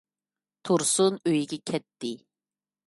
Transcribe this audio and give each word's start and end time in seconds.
تۇرسۇن 0.69 1.21
ئۆيىگە 1.31 1.63
كەتتى. 1.73 2.15